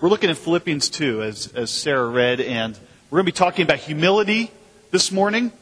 [0.00, 2.76] We're looking at Philippians 2, as, as Sarah read, and
[3.10, 4.50] we're going to be talking about humility
[4.90, 5.52] this morning.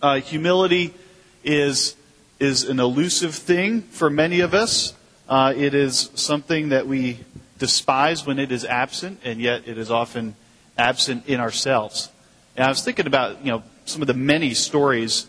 [0.00, 0.94] Uh, humility
[1.42, 1.96] is,
[2.38, 4.94] is an elusive thing for many of us.
[5.28, 7.18] Uh, it is something that we
[7.58, 10.36] despise when it is absent, and yet it is often
[10.78, 12.08] absent in ourselves.
[12.56, 15.26] And I was thinking about, you know, some of the many stories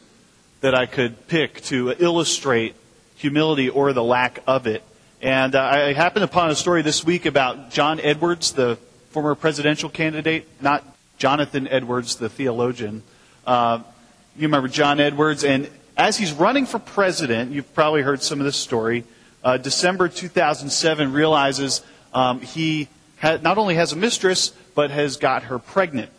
[0.61, 2.75] that I could pick to illustrate
[3.15, 4.83] humility or the lack of it.
[5.21, 8.79] And uh, I happened upon a story this week about John Edwards, the
[9.12, 10.84] former presidential candidate, not
[11.20, 13.03] Jonathan Edwards, the theologian.
[13.45, 13.84] Uh,
[14.35, 18.45] you remember John Edwards, and as he's running for president, you've probably heard some of
[18.45, 19.03] this story.
[19.43, 21.84] Uh, December 2007 realizes
[22.15, 22.88] um, he
[23.20, 26.09] ha- not only has a mistress, but has got her pregnant.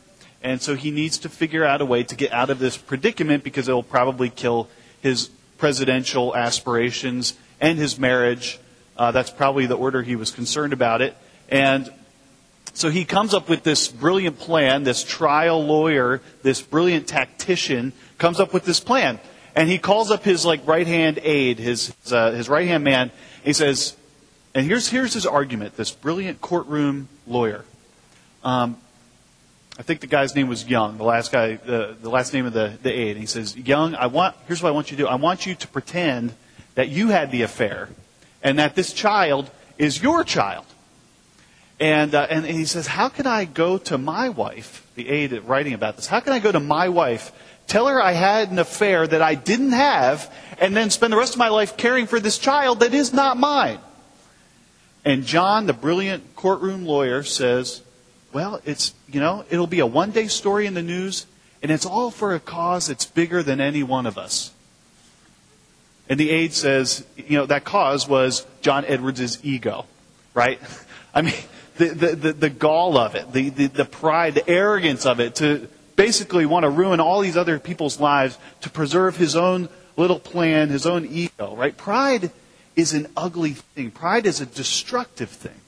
[0.44, 3.42] And so he needs to figure out a way to get out of this predicament
[3.42, 4.68] because it will probably kill
[5.00, 8.60] his presidential aspirations and his marriage
[8.96, 11.16] uh, that's probably the order he was concerned about it.
[11.48, 11.92] And
[12.74, 14.84] so he comes up with this brilliant plan.
[14.84, 19.20] This trial lawyer, this brilliant tactician, comes up with this plan.
[19.54, 23.10] And he calls up his like right hand aide, his uh, his right hand man.
[23.44, 23.94] He says,
[24.54, 25.76] and here's here's his argument.
[25.76, 27.64] This brilliant courtroom lawyer.
[28.42, 28.78] Um,
[29.78, 32.52] I think the guy's name was Young, the last guy, the, the last name of
[32.52, 33.12] the, the aide.
[33.12, 35.08] And he says, Young, I want, here's what I want you to do.
[35.08, 36.34] I want you to pretend
[36.74, 37.88] that you had the affair
[38.42, 40.66] and that this child is your child.
[41.80, 45.72] And, uh, and he says, How can I go to my wife, the aide writing
[45.72, 47.32] about this, how can I go to my wife,
[47.66, 51.32] tell her I had an affair that I didn't have, and then spend the rest
[51.32, 53.80] of my life caring for this child that is not mine?
[55.04, 57.82] And John, the brilliant courtroom lawyer, says,
[58.32, 61.26] Well, it's, you know, it'll be a one day story in the news,
[61.62, 64.52] and it's all for a cause that's bigger than any one of us.
[66.12, 69.86] And the aide says, you know, that cause was John Edwards' ego,
[70.34, 70.60] right?
[71.14, 71.32] I mean,
[71.78, 75.36] the, the, the, the gall of it, the, the, the pride, the arrogance of it
[75.36, 80.20] to basically want to ruin all these other people's lives to preserve his own little
[80.20, 81.74] plan, his own ego, right?
[81.78, 82.30] Pride
[82.76, 83.90] is an ugly thing.
[83.90, 85.62] Pride is a destructive thing.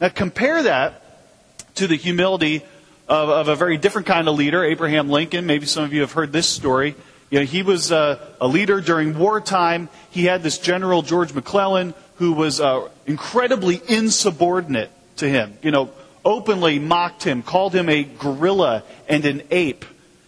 [0.00, 2.64] Now compare that to the humility
[3.08, 5.46] of, of a very different kind of leader, Abraham Lincoln.
[5.46, 6.96] Maybe some of you have heard this story.
[7.32, 9.88] You know, he was uh, a leader during wartime.
[10.10, 15.56] He had this General George McClellan who was uh, incredibly insubordinate to him.
[15.62, 15.90] You know,
[16.26, 19.86] openly mocked him, called him a gorilla and an ape.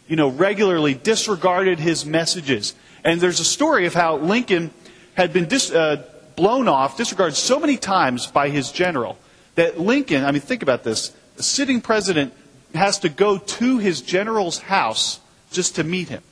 [0.09, 2.75] You know, regularly disregarded his messages.
[3.04, 4.70] And there's a story of how Lincoln
[5.12, 6.03] had been dis, uh,
[6.37, 9.19] blown off, disregarded so many times by his general
[9.56, 11.12] that Lincoln, I mean, think about this.
[11.37, 12.32] The sitting president
[12.75, 15.20] has to go to his general's house
[15.53, 16.22] just to meet him?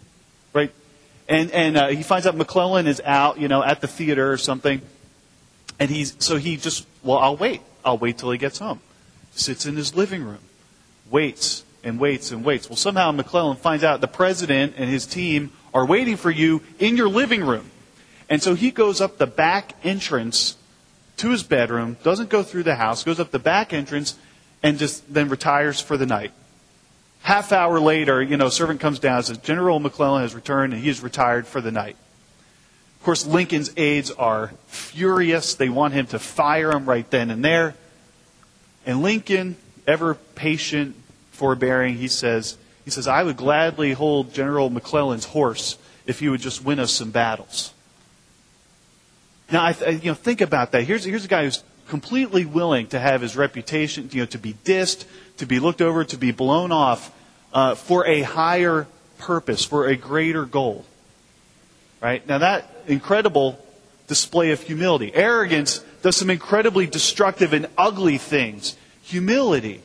[1.28, 4.36] And and uh, he finds out McClellan is out, you know, at the theater or
[4.36, 4.82] something,
[5.78, 7.62] and he's so he just well, I'll wait.
[7.84, 8.80] I'll wait till he gets home.
[9.32, 10.40] Sits in his living room,
[11.10, 12.68] waits and waits and waits.
[12.68, 16.96] Well, somehow McClellan finds out the president and his team are waiting for you in
[16.96, 17.70] your living room,
[18.28, 20.56] and so he goes up the back entrance
[21.18, 24.16] to his bedroom, doesn't go through the house, goes up the back entrance,
[24.62, 26.32] and just then retires for the night.
[27.22, 30.82] Half hour later, you know, servant comes down and says, General McClellan has returned and
[30.82, 31.96] he is retired for the night.
[32.98, 35.54] Of course, Lincoln's aides are furious.
[35.54, 37.74] They want him to fire him right then and there.
[38.84, 39.56] And Lincoln,
[39.86, 40.96] ever patient,
[41.30, 46.40] forbearing, he says, he says, I would gladly hold General McClellan's horse if he would
[46.40, 47.72] just win us some battles.
[49.50, 50.84] Now, I, you know, think about that.
[50.84, 54.54] Here's, here's a guy who's completely willing to have his reputation, you know, to be
[54.64, 55.04] dissed,
[55.42, 57.12] to be looked over, to be blown off
[57.52, 58.86] uh, for a higher
[59.18, 60.84] purpose, for a greater goal.
[62.00, 62.24] Right?
[62.28, 63.58] Now that incredible
[64.06, 65.12] display of humility.
[65.12, 68.76] Arrogance does some incredibly destructive and ugly things.
[69.02, 69.82] Humility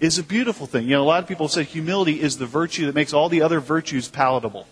[0.00, 0.84] is a beautiful thing.
[0.84, 3.42] You know, a lot of people say humility is the virtue that makes all the
[3.42, 4.66] other virtues palatable.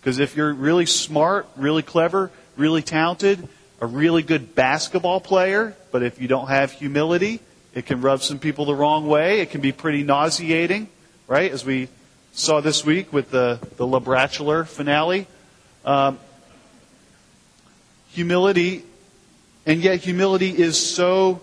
[0.00, 3.48] Because if you're really smart, really clever, really talented,
[3.80, 7.40] a really good basketball player, but if you don't have humility,
[7.74, 9.40] it can rub some people the wrong way.
[9.40, 10.88] It can be pretty nauseating,
[11.26, 11.50] right?
[11.50, 11.88] As we
[12.32, 15.26] saw this week with the, the Bachelor finale.
[15.84, 16.18] Um,
[18.10, 18.84] humility,
[19.66, 21.42] and yet humility is so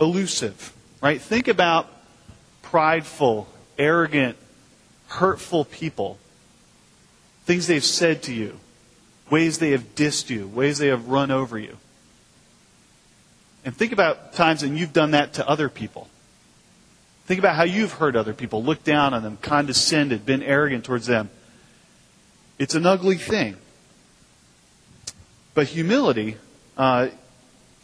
[0.00, 1.20] elusive, right?
[1.20, 1.88] Think about
[2.62, 3.48] prideful,
[3.78, 4.36] arrogant,
[5.08, 6.18] hurtful people.
[7.44, 8.60] Things they've said to you,
[9.30, 11.78] ways they have dissed you, ways they have run over you.
[13.64, 16.08] And think about times when you've done that to other people.
[17.26, 21.06] Think about how you've hurt other people, looked down on them, condescended, been arrogant towards
[21.06, 21.30] them.
[22.58, 23.56] It's an ugly thing.
[25.54, 26.36] But humility,
[26.76, 27.08] uh,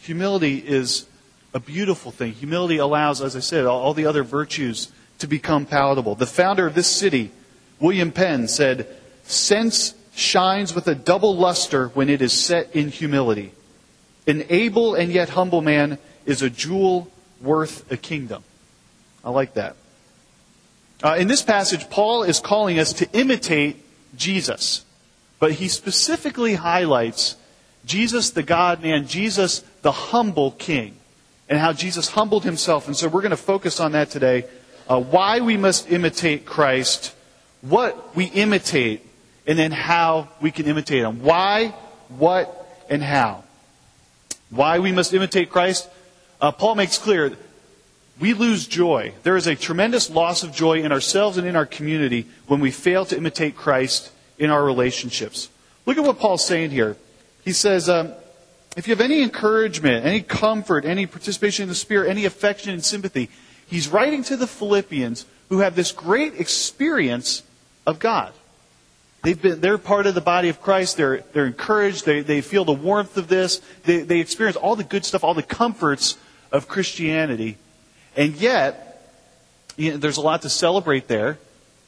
[0.00, 1.06] humility is
[1.54, 2.32] a beautiful thing.
[2.32, 6.14] Humility allows, as I said, all, all the other virtues to become palatable.
[6.14, 7.30] The founder of this city,
[7.80, 8.88] William Penn, said,
[9.24, 13.52] Sense shines with a double luster when it is set in humility.
[14.28, 17.10] An able and yet humble man is a jewel
[17.40, 18.44] worth a kingdom.
[19.24, 19.74] I like that.
[21.02, 23.82] Uh, in this passage, Paul is calling us to imitate
[24.16, 24.84] Jesus,
[25.38, 27.36] but he specifically highlights
[27.86, 30.96] Jesus, the God man, Jesus, the humble king,
[31.48, 32.86] and how Jesus humbled himself.
[32.86, 34.44] And so we're going to focus on that today.
[34.88, 37.14] Uh, why we must imitate Christ,
[37.62, 39.06] what we imitate,
[39.46, 41.22] and then how we can imitate him.
[41.22, 41.68] Why,
[42.08, 43.44] what, and how.
[44.50, 45.88] Why we must imitate Christ?
[46.40, 47.36] Uh, Paul makes clear
[48.20, 49.12] we lose joy.
[49.22, 52.70] There is a tremendous loss of joy in ourselves and in our community when we
[52.70, 55.48] fail to imitate Christ in our relationships.
[55.86, 56.96] Look at what Paul's saying here.
[57.44, 58.12] He says, um,
[58.76, 62.84] if you have any encouragement, any comfort, any participation in the Spirit, any affection and
[62.84, 63.30] sympathy,
[63.66, 67.42] he's writing to the Philippians who have this great experience
[67.86, 68.32] of God.
[69.22, 70.96] They've been, they're part of the body of Christ.
[70.96, 72.06] They're, they're encouraged.
[72.06, 73.60] They, they feel the warmth of this.
[73.84, 76.16] They, they experience all the good stuff, all the comforts
[76.52, 77.58] of Christianity.
[78.16, 79.12] And yet,
[79.76, 81.38] you know, there's a lot to celebrate there.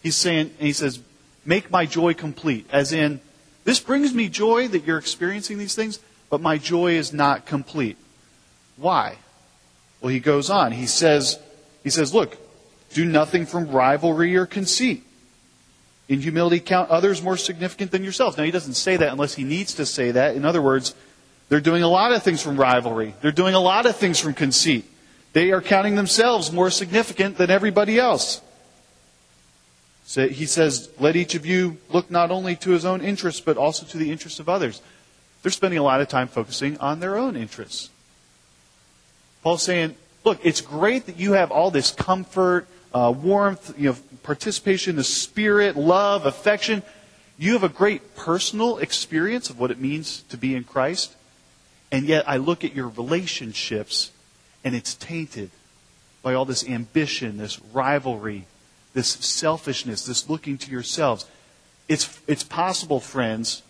[0.03, 1.01] He's saying, he says,
[1.45, 2.67] make my joy complete.
[2.73, 3.21] As in,
[3.65, 6.01] this brings me joy that you're experiencing these things,
[6.31, 7.97] but my joy is not complete.
[8.77, 9.19] Why?
[10.01, 10.73] Well, he goes on.
[10.73, 11.39] He says,
[11.85, 12.37] he says, look,
[12.93, 15.05] do nothing from rivalry or conceit
[16.11, 18.37] in humility, count others more significant than yourselves.
[18.37, 20.35] Now, he doesn't say that unless he needs to say that.
[20.35, 20.93] In other words,
[21.49, 23.15] they're doing a lot of things from rivalry.
[23.23, 24.85] They're doing a lot of things from conceit.
[25.35, 28.41] They are counting themselves more significant than everybody else.
[30.05, 33.57] So he says, let each of you look not only to his own interests, but
[33.57, 34.83] also to the interests of others.
[35.45, 37.89] They're spending a lot of time focusing on their own interests.
[39.45, 43.97] Paul's saying, look, it's great that you have all this comfort, uh, warmth, you know,
[44.23, 46.83] participation the Spirit, love, affection.
[47.39, 51.15] You have a great personal experience of what it means to be in Christ.
[51.93, 54.13] And yet I look at your relationships
[54.63, 55.51] and it's tainted
[56.23, 58.47] by all this ambition, this rivalry,
[58.93, 61.27] this selfishness, this looking to yourselves.
[61.89, 63.63] It's, it's possible, friends,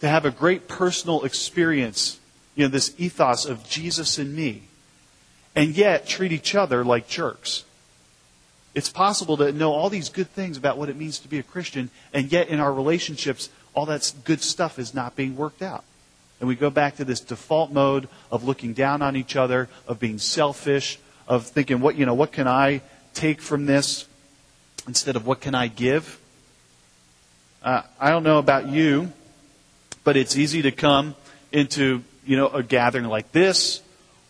[0.00, 2.18] to have a great personal experience,
[2.54, 4.62] you know, this ethos of Jesus and me,
[5.54, 7.64] and yet treat each other like jerks.
[8.78, 11.42] It's possible to know all these good things about what it means to be a
[11.42, 15.82] Christian, and yet in our relationships, all that good stuff is not being worked out.
[16.38, 19.98] And we go back to this default mode of looking down on each other, of
[19.98, 20.96] being selfish,
[21.26, 22.82] of thinking, what, you know, what can I
[23.14, 24.06] take from this
[24.86, 26.20] instead of what can I give?
[27.64, 29.12] Uh, I don't know about you,
[30.04, 31.16] but it's easy to come
[31.50, 33.82] into, you know, a gathering like this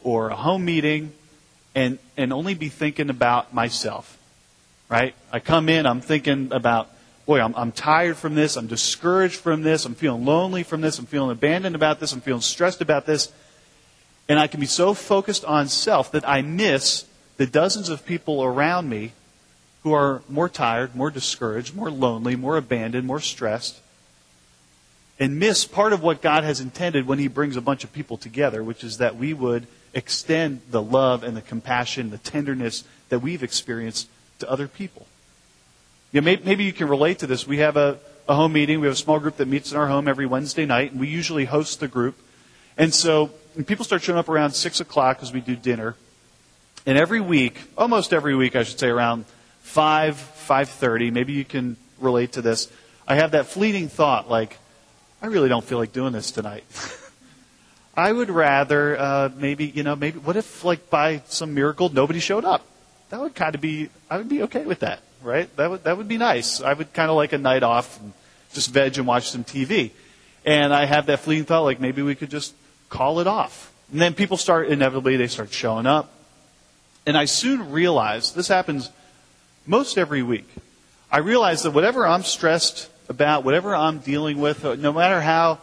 [0.02, 1.12] or a home meeting
[1.74, 4.17] and, and only be thinking about myself
[4.88, 5.14] right?
[5.32, 6.90] I come in, I'm thinking about,
[7.26, 10.98] boy, I'm, I'm tired from this, I'm discouraged from this, I'm feeling lonely from this,
[10.98, 13.32] I'm feeling abandoned about this, I'm feeling stressed about this.
[14.28, 17.06] And I can be so focused on self that I miss
[17.36, 19.12] the dozens of people around me
[19.82, 23.80] who are more tired, more discouraged, more lonely, more abandoned, more stressed,
[25.18, 28.16] and miss part of what God has intended when He brings a bunch of people
[28.16, 33.20] together, which is that we would extend the love and the compassion, the tenderness that
[33.20, 35.06] we've experienced to other people.
[36.12, 37.46] You know, maybe, you can relate to this.
[37.46, 38.80] We have a, a home meeting.
[38.80, 41.08] We have a small group that meets in our home every Wednesday night, and we
[41.08, 42.18] usually host the group.
[42.78, 43.30] And so
[43.66, 45.96] people start showing up around 6 o'clock as we do dinner.
[46.86, 49.26] And every week, almost every week, I should say, around
[49.60, 50.14] 5,
[50.48, 52.70] 5.30, maybe you can relate to this,
[53.06, 54.56] I have that fleeting thought like,
[55.20, 56.64] I really don't feel like doing this tonight.
[57.96, 62.20] I would rather uh, maybe, you know, maybe, what if, like, by some miracle, nobody
[62.20, 62.64] showed up?
[63.10, 65.54] That would kind of be, I would be okay with that, right?
[65.56, 66.60] That would, that would be nice.
[66.60, 68.12] I would kind of like a night off and
[68.52, 69.90] just veg and watch some TV.
[70.44, 72.54] And I have that fleeting thought, like maybe we could just
[72.88, 73.72] call it off.
[73.90, 76.12] And then people start, inevitably, they start showing up.
[77.06, 78.90] And I soon realized, this happens
[79.66, 80.48] most every week.
[81.10, 85.58] I realize that whatever I'm stressed about, whatever I'm dealing with, uh, no matter how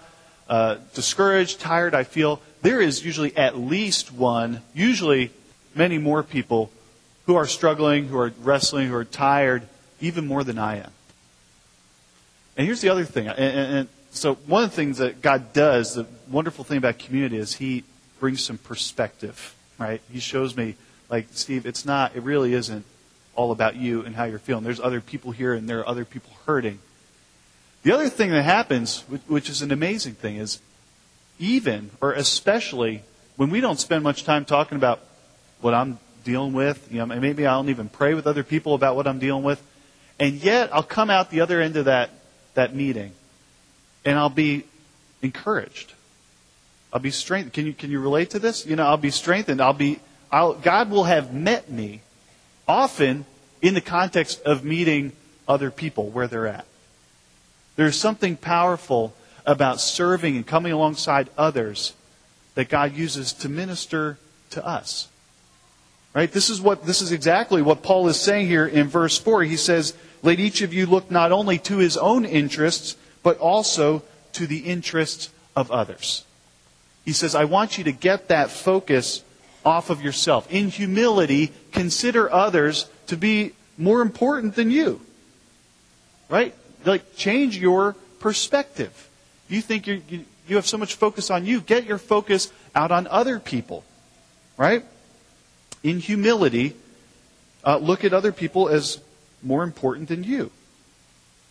[0.50, 5.32] uh, discouraged, tired I feel, there is usually at least one, usually
[5.76, 6.72] many more people
[7.26, 9.64] who are struggling, who are wrestling, who are tired,
[10.00, 10.92] even more than I am.
[12.58, 13.28] And here's the other thing.
[13.28, 17.00] And, and, and so, one of the things that God does, the wonderful thing about
[17.00, 17.84] community, is He
[18.20, 20.02] brings some perspective, right?
[20.12, 20.76] He shows me,
[21.10, 22.86] like, Steve, it's not, it really isn't
[23.36, 24.64] all about you and how you're feeling.
[24.64, 26.80] There's other people here and there are other people hurting.
[27.84, 30.60] The other thing that happens, which is an amazing thing, is
[31.38, 33.04] even, or especially,
[33.36, 35.02] when we don't spend much time talking about
[35.60, 36.92] what I'm dealing with.
[36.92, 39.64] You know, maybe I don't even pray with other people about what I'm dealing with.
[40.20, 42.10] And yet, I'll come out the other end of that,
[42.54, 43.14] that meeting,
[44.04, 44.66] and I'll be
[45.22, 45.94] encouraged.
[46.92, 47.54] I'll be strengthened.
[47.54, 48.66] Can you, can you relate to this?
[48.66, 49.62] You know, I'll be strengthened.
[49.62, 50.00] I'll be,
[50.32, 52.02] I'll, God will have met me
[52.68, 53.26] often
[53.62, 55.12] in the context of meeting
[55.48, 56.66] other people where they're at.
[57.76, 59.14] There's something powerful
[59.46, 61.94] about serving and coming alongside others
[62.56, 64.18] that God uses to minister
[64.52, 65.10] to us.
[66.16, 66.32] Right?
[66.32, 69.44] This is what this is exactly what Paul is saying here in verse 4.
[69.44, 69.94] He says,
[70.24, 74.60] "Let each of you look not only to his own interests, but also to the
[74.60, 76.24] interests of others."
[77.04, 79.24] He says, "I want you to get that focus
[79.66, 80.48] off of yourself.
[80.50, 85.02] In humility, consider others to be more important than you."
[86.30, 86.56] Right?
[86.86, 89.10] Like change your perspective.
[89.50, 90.02] You think you
[90.48, 91.60] you have so much focus on you.
[91.60, 93.84] Get your focus out on other people.
[94.56, 94.86] Right?
[95.86, 96.76] In humility,
[97.64, 99.00] uh, look at other people as
[99.44, 100.50] more important than you.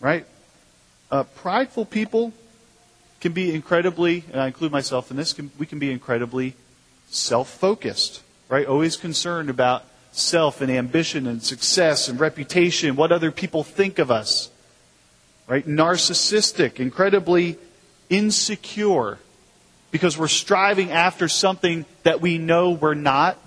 [0.00, 0.26] Right?
[1.09, 2.33] Uh, prideful people
[3.21, 6.57] can be incredibly, and I include myself in this, can, we can be incredibly
[7.09, 8.23] self focused.
[8.49, 8.67] Right?
[8.67, 14.11] Always concerned about self and ambition and success and reputation, what other people think of
[14.11, 14.50] us.
[15.47, 15.64] Right?
[15.64, 17.57] Narcissistic, incredibly
[18.11, 19.19] insecure
[19.93, 23.38] because we're striving after something that we know we're not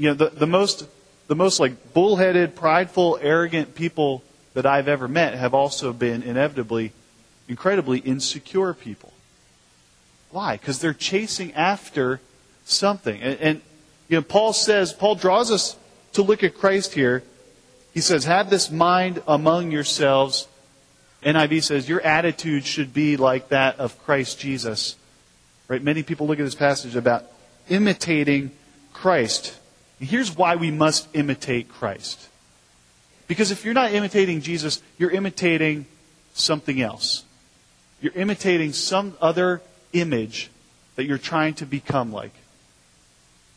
[0.00, 0.88] you know, the, the most,
[1.26, 4.22] the most like bullheaded, prideful, arrogant people
[4.54, 6.92] that I've ever met have also been inevitably
[7.48, 9.12] incredibly insecure people.
[10.30, 10.56] Why?
[10.56, 12.20] Because they're chasing after
[12.64, 13.20] something.
[13.20, 13.60] And, and,
[14.08, 15.76] you know, Paul says, Paul draws us
[16.14, 17.22] to look at Christ here.
[17.92, 20.48] He says, have this mind among yourselves.
[21.22, 24.96] NIV says, your attitude should be like that of Christ Jesus.
[25.68, 25.82] Right?
[25.82, 27.26] Many people look at this passage about
[27.68, 28.52] imitating
[28.94, 29.59] Christ.
[30.00, 32.28] Here's why we must imitate Christ.
[33.28, 35.86] Because if you're not imitating Jesus, you're imitating
[36.34, 37.24] something else.
[38.00, 39.60] You're imitating some other
[39.92, 40.50] image
[40.96, 42.32] that you're trying to become like.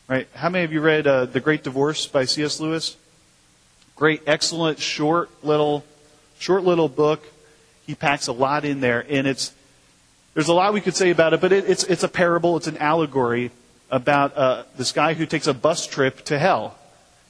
[0.06, 0.28] Right?
[0.34, 2.60] How many of you read uh, The Great Divorce by C.S.
[2.60, 2.96] Lewis?
[3.96, 5.82] Great, excellent, short little,
[6.38, 7.24] short little book.
[7.86, 9.52] He packs a lot in there, and it's
[10.34, 12.66] there's a lot we could say about it, but it, it's it's a parable, it's
[12.66, 13.50] an allegory
[13.94, 16.76] about uh, this guy who takes a bus trip to hell.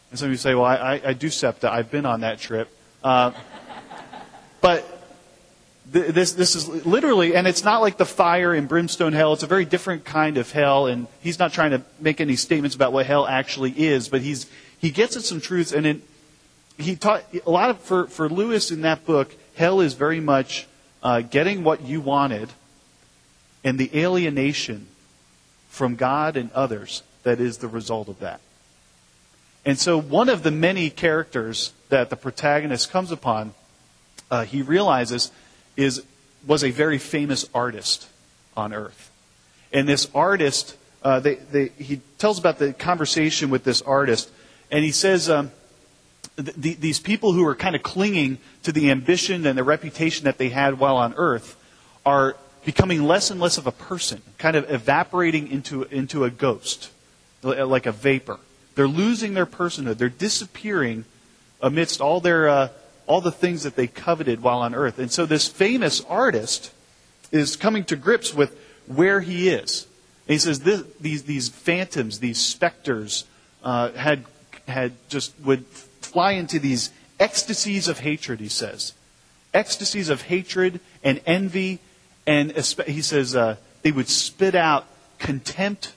[0.09, 1.71] And some of you say, well, I, I, do SEPTA.
[1.71, 2.75] I've been on that trip.
[3.03, 3.33] Uh,
[4.63, 4.83] but
[5.93, 9.35] th- this, this is literally, and it's not like the fire and brimstone hell.
[9.35, 10.87] It's a very different kind of hell.
[10.87, 14.51] And he's not trying to make any statements about what hell actually is, but he's,
[14.79, 15.73] he gets at some truths.
[15.73, 16.01] And it,
[16.79, 20.67] he taught a lot of, for, for Lewis in that book, hell is very much
[21.03, 22.49] uh, getting what you wanted
[23.63, 24.87] and the alienation
[25.75, 28.41] from God and others that is the result of that.
[29.65, 33.55] And so, one of the many characters that the protagonist comes upon,
[34.31, 35.33] uh, he realizes,
[35.77, 36.03] is
[36.47, 38.09] was a very famous artist
[38.57, 39.11] on Earth.
[39.73, 44.31] And this artist, uh, they, they, he tells about the conversation with this artist,
[44.71, 45.51] and he says, um,
[46.37, 50.39] th- these people who are kind of clinging to the ambition and the reputation that
[50.39, 51.57] they had while on Earth
[52.05, 56.91] are becoming less and less of a person, kind of evaporating into, into a ghost,
[57.43, 58.39] like a vapor.
[58.75, 59.99] They're losing their personhood.
[59.99, 61.05] They're disappearing
[61.61, 62.69] amidst all their uh,
[63.07, 64.99] all the things that they coveted while on earth.
[64.99, 66.73] And so this famous artist
[67.31, 69.87] is coming to grips with where he is.
[70.27, 73.25] And he says this, these these phantoms, these specters,
[73.63, 74.25] uh, had
[74.67, 76.91] had just would fly into these
[77.21, 78.41] ecstasies of hatred.
[78.41, 78.95] He says,
[79.53, 81.79] ecstasies of hatred and envy
[82.27, 82.53] and
[82.87, 84.87] he says uh, they would spit out
[85.19, 85.93] contempt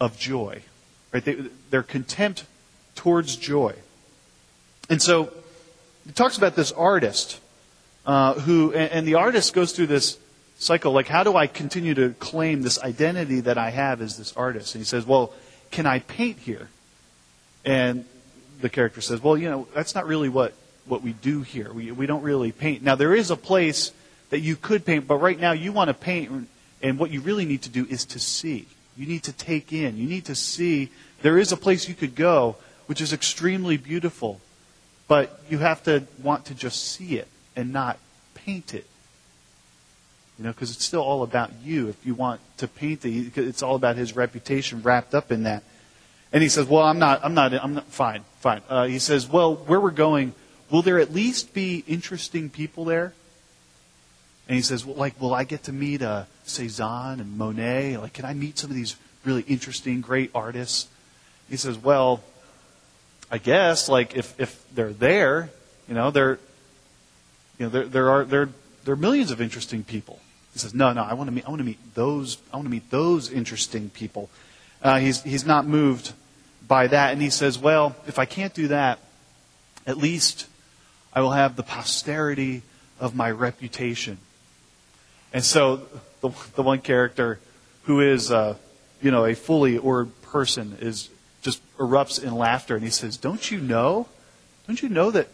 [0.00, 0.62] of joy.
[1.12, 1.24] Right?
[1.24, 1.36] They,
[1.70, 2.44] their contempt
[2.94, 3.74] towards joy.
[4.90, 5.32] And so
[6.06, 7.40] he talks about this artist
[8.06, 10.18] uh, who, and, and the artist goes through this
[10.58, 14.36] cycle like, how do I continue to claim this identity that I have as this
[14.36, 14.74] artist?
[14.74, 15.32] And he says, well,
[15.70, 16.68] can I paint here?
[17.64, 18.04] And
[18.60, 20.52] the character says, well, you know, that's not really what,
[20.86, 21.72] what we do here.
[21.72, 22.82] We, we don't really paint.
[22.82, 23.92] Now, there is a place
[24.34, 26.48] that you could paint, but right now you want to paint,
[26.82, 28.66] and what you really need to do is to see.
[28.96, 29.96] You need to take in.
[29.96, 30.90] You need to see.
[31.22, 34.40] There is a place you could go which is extremely beautiful,
[35.06, 37.96] but you have to want to just see it and not
[38.34, 38.86] paint it.
[40.36, 41.88] You know, because it's still all about you.
[41.88, 45.62] If you want to paint it, it's all about his reputation wrapped up in that.
[46.32, 47.20] And he says, "Well, I'm not.
[47.22, 47.54] I'm not.
[47.54, 47.86] I'm not.
[47.86, 50.34] Fine, fine." Uh, he says, "Well, where we're going,
[50.72, 53.12] will there at least be interesting people there?"
[54.46, 57.96] And he says, well, like, will I get to meet uh, Cezanne and Monet?
[57.96, 60.88] Like, can I meet some of these really interesting, great artists?
[61.48, 62.22] He says, well,
[63.30, 65.50] I guess, like, if, if they're there,
[65.88, 66.38] you know, there,
[67.58, 68.48] you know, there, there are, there,
[68.84, 70.20] there are millions of interesting people.
[70.52, 72.66] He says, no, no, I want to meet, I want to meet those, I want
[72.66, 74.30] to meet those interesting people.
[74.82, 76.12] Uh, he's, he's not moved
[76.68, 77.12] by that.
[77.12, 78.98] And he says, well, if I can't do that,
[79.86, 80.46] at least
[81.12, 82.62] I will have the posterity
[83.00, 84.18] of my reputation.
[85.34, 85.82] And so
[86.20, 87.40] the, the one character
[87.82, 88.54] who is, uh,
[89.02, 91.10] you know, a fully orbed person is
[91.42, 94.06] just erupts in laughter and he says, don't you know?
[94.66, 95.28] Don't you know that,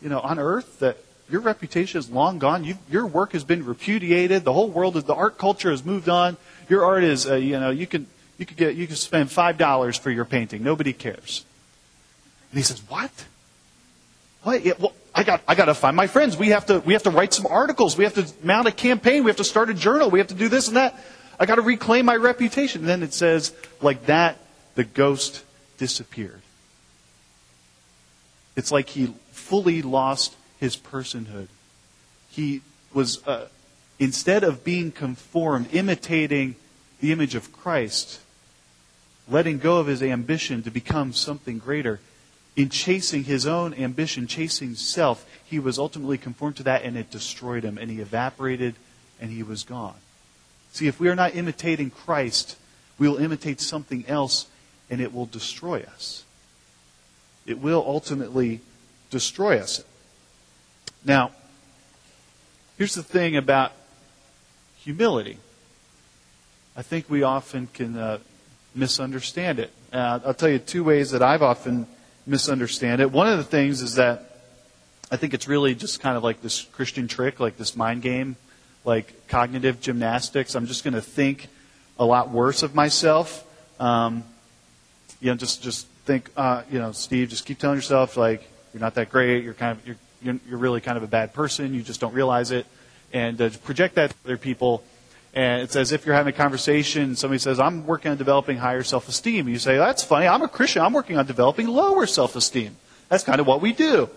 [0.00, 0.96] you know, on earth that
[1.28, 2.62] your reputation is long gone.
[2.62, 4.44] You've, your work has been repudiated.
[4.44, 6.36] The whole world, is, the art culture has moved on.
[6.68, 8.06] Your art is, uh, you know, you can
[8.38, 10.62] you could get you could spend five dollars for your painting.
[10.62, 11.44] Nobody cares.
[12.50, 13.10] And he says, "What?
[14.42, 14.64] What?
[14.64, 16.36] Yeah, well, I got I got to find my friends.
[16.36, 17.96] We have to we have to write some articles.
[17.96, 19.24] We have to mount a campaign.
[19.24, 20.10] We have to start a journal.
[20.10, 20.94] We have to do this and that.
[21.40, 24.36] I got to reclaim my reputation." And then it says, like that,
[24.74, 25.42] the ghost
[25.78, 26.42] disappeared.
[28.56, 31.48] It's like he fully lost his personhood.
[32.30, 32.60] He
[32.92, 33.48] was, uh,
[33.98, 36.56] instead of being conformed, imitating
[37.00, 38.20] the image of Christ,
[39.28, 42.00] letting go of his ambition to become something greater,
[42.56, 47.10] in chasing his own ambition, chasing self, he was ultimately conformed to that and it
[47.10, 48.74] destroyed him and he evaporated
[49.20, 49.96] and he was gone.
[50.72, 52.56] See, if we are not imitating Christ,
[52.98, 54.46] we will imitate something else
[54.88, 56.24] and it will destroy us.
[57.44, 58.60] It will ultimately
[59.10, 59.84] destroy us.
[61.04, 61.32] Now,
[62.78, 63.72] here's the thing about
[64.78, 65.38] humility.
[66.74, 68.18] I think we often can uh,
[68.74, 69.72] misunderstand it.
[69.92, 71.86] Uh, I'll tell you two ways that I've often
[72.26, 73.10] misunderstand it.
[73.10, 74.40] One of the things is that
[75.10, 78.36] I think it's really just kind of like this Christian trick, like this mind game,
[78.84, 80.54] like cognitive gymnastics.
[80.54, 81.48] I'm just going to think
[81.98, 83.44] a lot worse of myself.
[83.80, 84.24] Um,
[85.20, 88.80] you know, just just think, uh, you know, Steve, just keep telling yourself like you're
[88.80, 89.44] not that great.
[89.44, 91.74] You're kind of you're you're, you're really kind of a bad person.
[91.74, 92.66] You just don't realize it.
[93.12, 94.82] And uh, project that to other people.
[95.36, 97.02] And it's as if you're having a conversation.
[97.02, 99.48] and Somebody says, I'm working on developing higher self esteem.
[99.48, 100.26] You say, That's funny.
[100.26, 100.82] I'm a Christian.
[100.82, 102.76] I'm working on developing lower self esteem.
[103.08, 104.10] That's kind of what we do.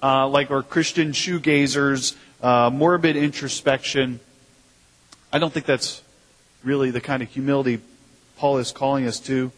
[0.00, 4.20] Uh, like our Christian shoegazers, uh, morbid introspection.
[5.32, 6.02] I don't think that's
[6.62, 7.80] really the kind of humility
[8.36, 9.50] Paul is calling us to.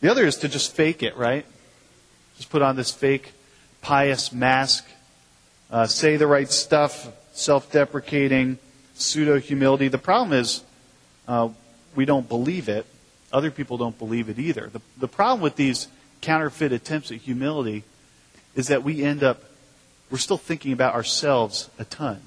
[0.00, 1.44] The other is to just fake it, right?
[2.38, 3.32] Just put on this fake
[3.82, 4.86] pious mask
[5.72, 8.58] uh, say the right stuff, self deprecating,
[9.02, 9.88] pseudo humility.
[9.88, 10.62] The problem is
[11.28, 11.48] uh,
[11.94, 12.86] we don't believe it.
[13.32, 14.68] Other people don't believe it either.
[14.72, 15.88] The, the problem with these
[16.20, 17.84] counterfeit attempts at humility
[18.54, 19.42] is that we end up,
[20.10, 22.20] we're still thinking about ourselves a ton.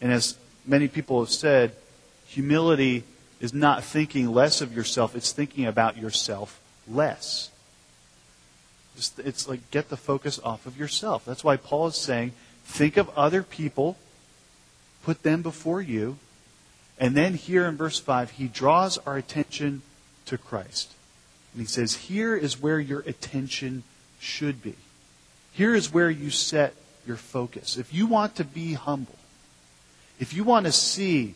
[0.00, 1.72] And as many people have said,
[2.26, 3.04] humility
[3.40, 7.50] is not thinking less of yourself, it's thinking about yourself less.
[8.96, 11.24] It's like get the focus off of yourself.
[11.24, 12.32] That's why Paul is saying,
[12.64, 13.96] think of other people,
[15.02, 16.18] put them before you,
[16.98, 19.82] and then here in verse 5, he draws our attention
[20.26, 20.92] to Christ.
[21.52, 23.82] And he says, Here is where your attention
[24.20, 24.76] should be.
[25.52, 26.74] Here is where you set
[27.06, 27.76] your focus.
[27.76, 29.18] If you want to be humble,
[30.18, 31.34] if you want to see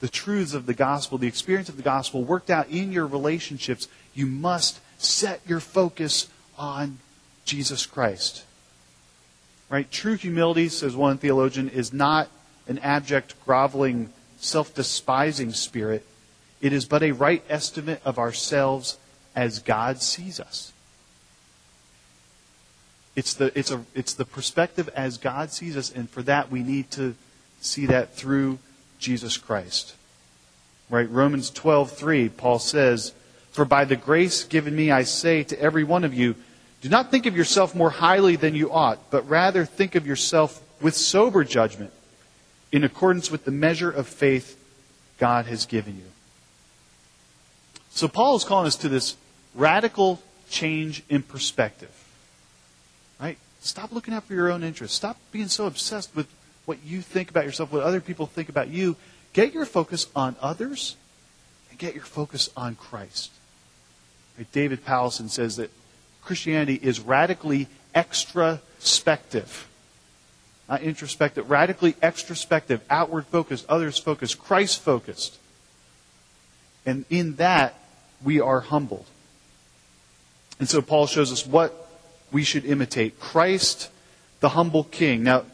[0.00, 3.88] the truths of the gospel, the experience of the gospel worked out in your relationships,
[4.12, 6.98] you must set your focus on
[7.44, 8.44] Jesus Christ.
[9.70, 9.90] Right?
[9.90, 12.28] True humility, says one theologian, is not
[12.66, 16.06] an abject, groveling, self despising spirit.
[16.60, 18.98] It is but a right estimate of ourselves
[19.34, 20.72] as God sees us.
[23.16, 26.62] It's the, it's, a, it's the perspective as God sees us, and for that we
[26.62, 27.14] need to
[27.60, 28.58] see that through
[28.98, 29.94] Jesus Christ.
[30.90, 31.10] Right?
[31.10, 33.12] Romans 12:3, Paul says,
[33.52, 36.34] "For by the grace given me I say to every one of you,
[36.80, 40.60] do not think of yourself more highly than you ought, but rather think of yourself
[40.82, 41.92] with sober judgment,
[42.74, 44.60] in accordance with the measure of faith
[45.18, 46.10] God has given you.
[47.90, 49.14] So Paul is calling us to this
[49.54, 51.92] radical change in perspective.
[53.20, 53.38] Right?
[53.60, 54.96] Stop looking out for your own interests.
[54.96, 56.26] Stop being so obsessed with
[56.64, 58.96] what you think about yourself, what other people think about you.
[59.34, 60.96] Get your focus on others
[61.70, 63.30] and get your focus on Christ.
[64.36, 64.50] Right?
[64.50, 65.70] David Powlison says that
[66.24, 69.66] Christianity is radically extraspective.
[70.68, 75.38] Not introspective, radically extrospective, outward focused, others focused, Christ focused.
[76.86, 77.78] And in that,
[78.22, 79.06] we are humbled.
[80.58, 81.88] And so Paul shows us what
[82.32, 83.90] we should imitate Christ,
[84.40, 85.22] the humble king.
[85.22, 85.44] Now,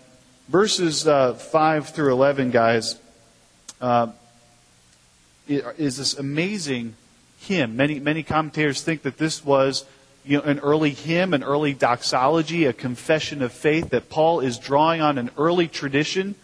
[0.49, 2.99] verses uh, 5 through 11, guys,
[3.81, 4.09] uh,
[5.49, 6.95] is this amazing
[7.41, 7.77] hymn.
[7.77, 9.85] Many, many commentators think that this was
[10.25, 14.59] you know, an early hymn, an early doxology, a confession of faith, that Paul is
[14.59, 16.35] drawing on an early tradition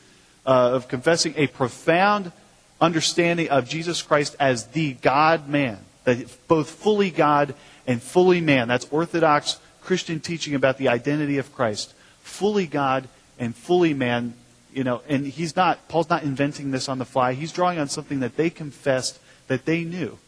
[0.47, 2.33] uh, of confessing a profound
[2.81, 7.55] understanding of Jesus Christ as the God man, that both fully God
[7.87, 8.69] and fully man.
[8.69, 11.95] That's Orthodox Christian teaching about the identity of Christ.
[12.23, 13.09] Fully God
[13.39, 14.35] and fully man,
[14.73, 17.35] you know, and he's not, Paul's not inventing this on the fly.
[17.35, 20.19] He's drawing on something that they confessed, that they knew,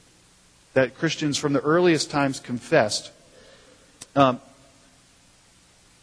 [0.74, 3.11] that Christians from the earliest times confessed.
[4.18, 4.40] Um,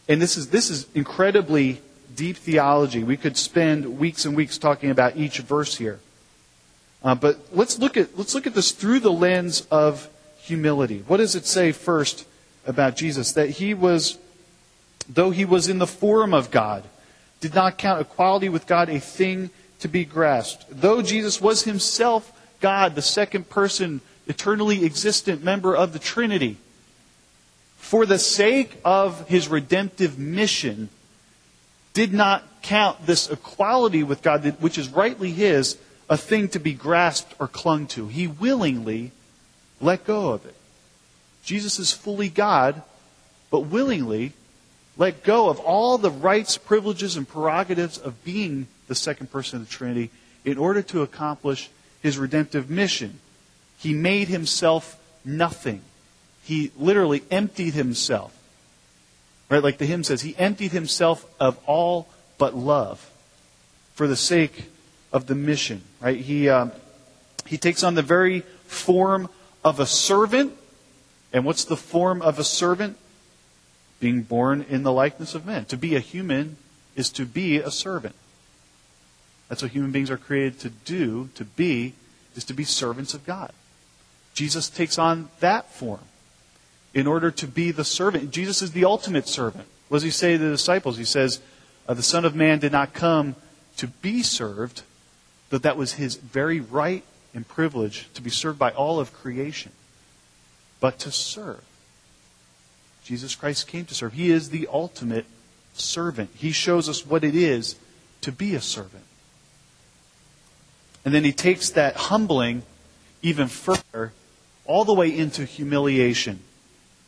[0.08, 1.82] and this is, this is incredibly
[2.16, 3.04] deep theology.
[3.04, 6.00] We could spend weeks and weeks talking about each verse here.
[7.04, 11.04] Uh, but let's look at let's look at this through the lens of humility.
[11.08, 12.26] What does it say first
[12.66, 13.34] about Jesus?
[13.34, 14.18] That he was,
[15.10, 16.86] though he was in the form of God,
[17.42, 19.50] did not count equality with God a thing
[19.80, 20.66] to be grasped.
[20.70, 26.58] Though Jesus was himself God, the second person, eternally existent member of the Trinity,
[27.86, 30.90] for the sake of his redemptive mission,
[31.94, 35.78] did not count this equality with God, which is rightly his,
[36.10, 38.08] a thing to be grasped or clung to.
[38.08, 39.12] He willingly
[39.80, 40.56] let go of it.
[41.44, 42.82] Jesus is fully God,
[43.52, 44.34] but willingly
[44.98, 49.70] let go of all the rights, privileges, and prerogatives of being the second person of
[49.70, 50.10] the Trinity
[50.44, 51.70] in order to accomplish
[52.02, 53.20] his redemptive mission.
[53.78, 55.84] He made himself nothing.
[56.46, 58.32] He literally emptied himself.
[59.50, 59.64] Right?
[59.64, 63.10] Like the hymn says, he emptied himself of all but love
[63.96, 64.70] for the sake
[65.12, 65.82] of the mission.
[66.00, 66.20] Right?
[66.20, 66.72] He, um,
[67.48, 69.28] he takes on the very form
[69.64, 70.54] of a servant.
[71.34, 72.98] And what's the form of a servant?
[74.00, 75.66] Being born in the likeness of men.
[75.66, 76.58] To be a human
[76.96, 78.14] is to be a servant.
[79.50, 81.94] That's what human beings are created to do, to be,
[82.36, 83.52] is to be servants of God.
[84.36, 86.02] Jesus takes on that form
[86.96, 88.32] in order to be the servant.
[88.32, 89.68] Jesus is the ultimate servant.
[89.90, 90.98] What does he say to the disciples?
[90.98, 91.42] He says,
[91.88, 93.36] uh, The Son of Man did not come
[93.78, 94.82] to be served,
[95.50, 97.04] though that was his very right
[97.34, 99.74] and privilege to be served by all of creation,
[100.80, 101.62] but to serve.
[103.04, 104.14] Jesus Christ came to serve.
[104.14, 105.26] He is the ultimate
[105.74, 106.30] servant.
[106.34, 107.76] He shows us what it is
[108.22, 109.04] to be a servant.
[111.04, 112.64] And then he takes that humbling
[113.22, 114.14] even further,
[114.66, 116.40] all the way into humiliation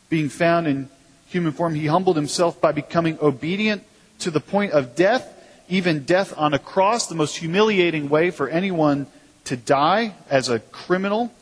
[0.08, 0.88] being found in
[1.26, 3.84] human form, he humbled himself by becoming obedient
[4.20, 5.34] to the point of death,
[5.68, 9.06] even death on a cross, the most humiliating way for anyone
[9.44, 11.32] to die as a criminal,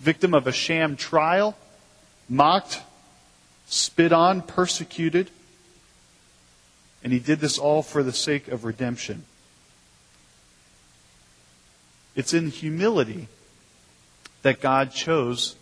[0.00, 1.56] victim of a sham trial,
[2.28, 2.82] mocked,
[3.66, 5.30] spit on, persecuted.
[7.02, 9.24] And he did this all for the sake of redemption.
[12.16, 13.28] It's in humility
[14.42, 15.54] that God chose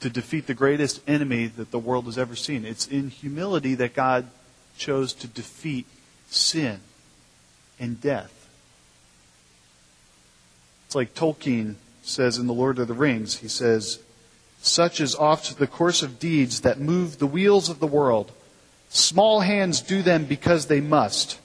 [0.00, 2.64] to defeat the greatest enemy that the world has ever seen.
[2.64, 4.28] It's in humility that God
[4.76, 5.86] chose to defeat
[6.28, 6.80] sin
[7.78, 8.48] and death.
[10.86, 13.38] It's like Tolkien says in The Lord of the Rings.
[13.38, 13.98] He says,
[14.60, 18.32] Such is oft the course of deeds that move the wheels of the world.
[18.88, 21.40] Small hands do them because they must,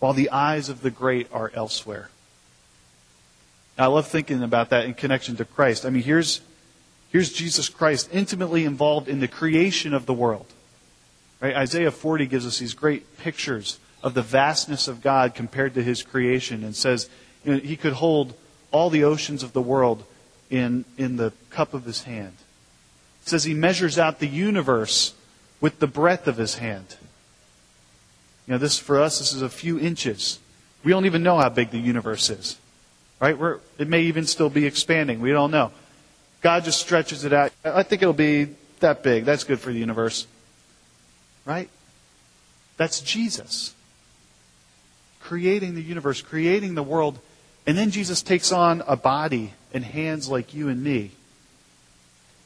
[0.00, 2.10] while the eyes of the great are elsewhere.
[3.78, 5.84] I love thinking about that in connection to Christ.
[5.86, 6.40] I mean, here's
[7.14, 10.46] Here's Jesus Christ intimately involved in the creation of the world.
[11.40, 11.54] Right?
[11.54, 16.02] Isaiah 40 gives us these great pictures of the vastness of God compared to his
[16.02, 17.08] creation and says
[17.44, 18.34] you know, he could hold
[18.72, 20.02] all the oceans of the world
[20.50, 22.32] in, in the cup of his hand.
[23.22, 25.14] It says he measures out the universe
[25.60, 26.96] with the breadth of his hand.
[28.48, 30.40] You know, this for us, this is a few inches.
[30.82, 32.58] We don't even know how big the universe is.
[33.20, 33.38] Right?
[33.38, 35.20] We're, it may even still be expanding.
[35.20, 35.70] We don't know.
[36.44, 37.52] God just stretches it out.
[37.64, 38.48] I think it'll be
[38.80, 39.24] that big.
[39.24, 40.26] That's good for the universe.
[41.46, 41.70] Right?
[42.76, 43.74] That's Jesus.
[45.20, 47.18] Creating the universe, creating the world.
[47.66, 51.12] And then Jesus takes on a body and hands like you and me.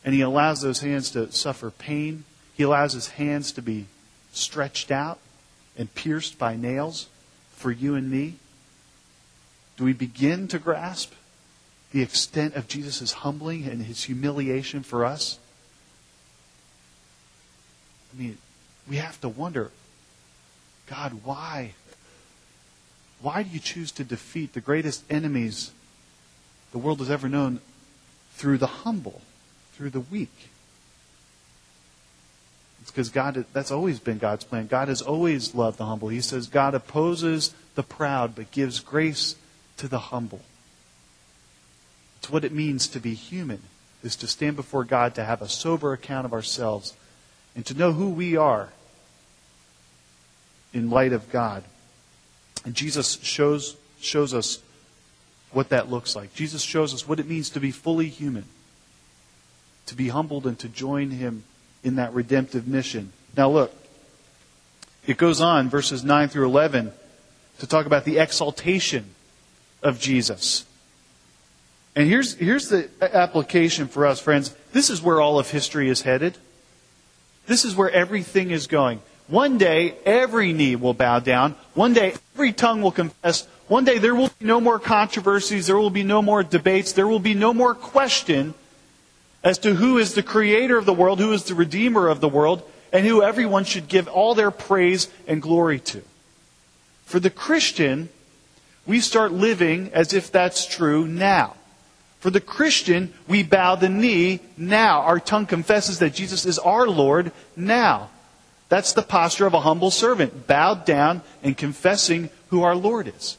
[0.05, 2.23] And he allows those hands to suffer pain.
[2.55, 3.87] He allows his hands to be
[4.33, 5.19] stretched out
[5.77, 7.09] and pierced by nails
[7.51, 8.37] for you and me.
[9.77, 11.15] Do we begin to grasp
[11.93, 15.39] the extent of Jesus' humbling and his humiliation for us?
[18.13, 18.39] I mean,
[18.89, 19.71] we have to wonder
[20.87, 21.75] God, why?
[23.21, 25.73] Why do you choose to defeat the greatest enemies
[26.73, 27.61] the world has ever known
[28.33, 29.21] through the humble,
[29.73, 30.49] through the weak?
[32.81, 34.67] It's because God, that's always been God's plan.
[34.67, 36.09] God has always loved the humble.
[36.09, 39.35] He says God opposes the proud but gives grace
[39.77, 40.41] to the humble.
[42.31, 43.63] What it means to be human.
[44.03, 46.95] is to stand before God to have a sober account of ourselves
[47.57, 48.71] and to know who we are
[50.73, 51.65] in light of God.
[52.65, 54.61] And Jesus shows, shows us
[55.53, 56.35] what that looks like.
[56.35, 58.45] Jesus shows us what it means to be fully human,
[59.87, 61.45] to be humbled and to join him
[61.83, 63.13] in that redemptive mission.
[63.37, 63.75] Now, look,
[65.07, 66.93] it goes on, verses 9 through 11,
[67.61, 69.15] to talk about the exaltation
[69.83, 70.67] of Jesus.
[71.95, 74.55] And here's, here's the application for us, friends.
[74.73, 76.37] This is where all of history is headed.
[77.47, 79.01] This is where everything is going.
[79.27, 81.55] One day, every knee will bow down.
[81.75, 83.47] One day, every tongue will confess.
[83.67, 85.67] One day, there will be no more controversies.
[85.67, 86.93] There will be no more debates.
[86.93, 88.55] There will be no more question
[89.45, 92.29] as to who is the creator of the world, who is the redeemer of the
[92.29, 96.03] world, and who everyone should give all their praise and glory to.
[97.05, 98.09] For the Christian,
[98.87, 101.55] we start living as if that's true now.
[102.21, 105.03] For the Christian, we bow the knee now.
[105.03, 108.11] Our tongue confesses that Jesus is our Lord now.
[108.69, 113.39] That's the posture of a humble servant, bowed down and confessing who our Lord is.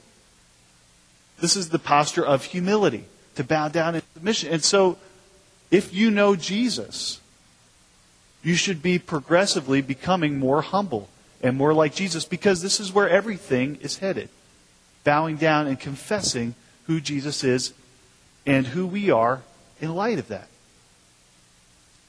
[1.39, 4.52] This is the posture of humility, to bow down in submission.
[4.52, 4.98] And so,
[5.72, 7.20] if you know Jesus,
[8.44, 11.10] you should be progressively becoming more humble
[11.42, 14.30] and more like Jesus because this is where everything is headed.
[15.04, 16.56] Bowing down and confessing
[16.88, 17.74] who Jesus is
[18.45, 19.41] and who we are
[19.82, 20.47] in light of that.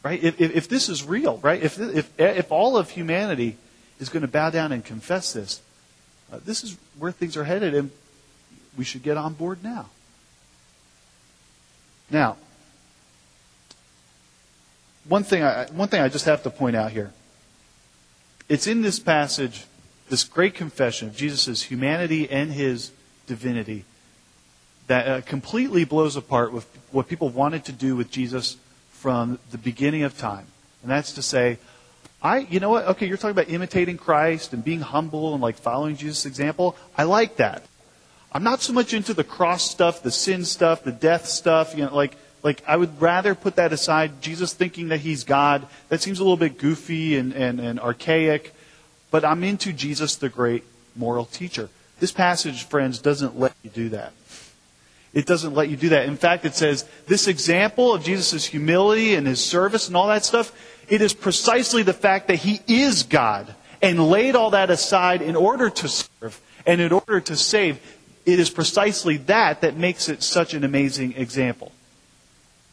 [0.02, 0.22] Right?
[0.22, 1.62] If, if, if this is real, right?
[1.62, 3.56] If, if, if all of humanity
[3.98, 5.60] is going to bow down and confess this,
[6.32, 7.90] uh, this is where things are headed, and
[8.78, 9.90] we should get on board now.
[12.10, 12.36] Now,
[15.06, 17.12] one thing I, one thing I just have to point out here.
[18.48, 19.64] It's in this passage,
[20.08, 22.90] this great confession of Jesus' humanity and his
[23.26, 23.84] divinity,
[24.90, 28.56] that uh, completely blows apart with what people wanted to do with Jesus
[28.90, 30.46] from the beginning of time.
[30.82, 31.58] And that's to say,
[32.20, 32.86] I, you know what?
[32.88, 36.76] Okay, you're talking about imitating Christ and being humble and like following Jesus' example.
[36.98, 37.62] I like that.
[38.32, 41.76] I'm not so much into the cross stuff, the sin stuff, the death stuff.
[41.76, 44.20] You know, like like, I would rather put that aside.
[44.20, 48.54] Jesus thinking that he's God, that seems a little bit goofy and, and, and archaic.
[49.12, 50.64] But I'm into Jesus, the great
[50.96, 51.68] moral teacher.
[52.00, 54.14] This passage, friends, doesn't let you do that.
[55.12, 56.06] It doesn't let you do that.
[56.06, 60.24] In fact, it says this example of Jesus' humility and his service and all that
[60.24, 60.52] stuff,
[60.88, 65.34] it is precisely the fact that he is God and laid all that aside in
[65.34, 67.80] order to serve and in order to save.
[68.24, 71.72] It is precisely that that makes it such an amazing example.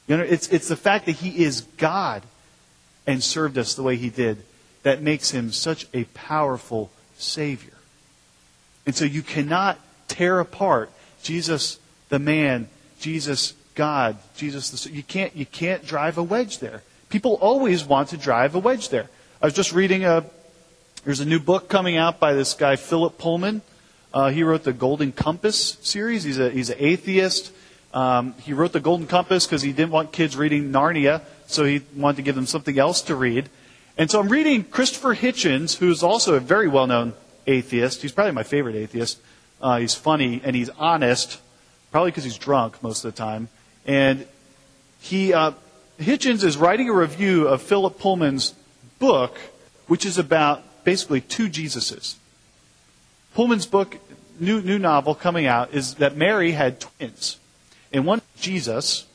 [0.07, 2.23] You know, it's, it's the fact that he is God
[3.07, 4.43] and served us the way he did
[4.83, 7.73] that makes him such a powerful Savior.
[8.85, 10.91] And so you cannot tear apart
[11.23, 16.81] Jesus the man, Jesus God, Jesus the you can't you can't drive a wedge there.
[17.09, 19.07] People always want to drive a wedge there.
[19.41, 20.25] I was just reading a
[21.05, 23.61] there's a new book coming out by this guy Philip Pullman.
[24.13, 26.23] Uh, he wrote the Golden Compass series.
[26.23, 27.51] He's a he's an atheist.
[27.93, 31.83] Um, he wrote the Golden Compass because he didn't want kids reading Narnia, so he
[31.95, 33.49] wanted to give them something else to read.
[33.97, 37.13] And so I'm reading Christopher Hitchens, who's also a very well-known
[37.47, 38.01] atheist.
[38.01, 39.19] He's probably my favorite atheist.
[39.61, 41.39] Uh, he's funny and he's honest,
[41.97, 43.49] probably because he's drunk most of the time.
[43.87, 44.27] And
[44.99, 45.53] he uh,
[45.99, 48.53] Hitchens is writing a review of Philip Pullman's
[48.99, 49.35] book,
[49.87, 52.13] which is about basically two Jesuses.
[53.33, 53.97] Pullman's book,
[54.39, 57.39] new new novel coming out, is that Mary had twins.
[57.91, 59.07] And one Jesus,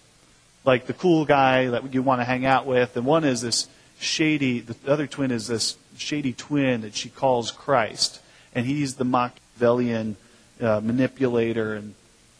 [0.64, 3.68] like the cool guy that you want to hang out with, and one is this
[4.00, 8.20] shady, the other twin is this shady twin that she calls Christ.
[8.56, 10.16] And he's the Machiavellian
[10.60, 11.94] uh, manipulator and,